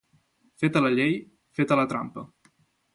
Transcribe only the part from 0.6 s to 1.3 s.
Feta la llei,